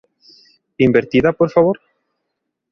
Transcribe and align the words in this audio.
Invertida, 0.79 1.31
por 1.33 1.51
favor?. 1.51 1.77